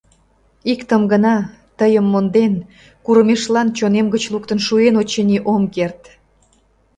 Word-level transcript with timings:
Иктым 0.71 1.01
гына— 1.11 1.35
тыйым 1.77 2.05
монден, 2.11 2.53
курымешлан 3.05 3.67
чонем 3.77 4.07
гыч 4.13 4.23
луктын 4.33 4.59
шуэн, 4.65 4.95
очыни, 5.01 5.37
ом 5.53 5.63
керт. 5.75 6.01